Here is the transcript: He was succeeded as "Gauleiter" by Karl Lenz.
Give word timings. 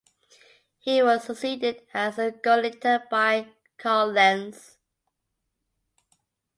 He 0.79 1.03
was 1.03 1.25
succeeded 1.25 1.85
as 1.93 2.15
"Gauleiter" 2.15 3.07
by 3.07 3.53
Karl 3.77 4.07
Lenz. 4.11 4.79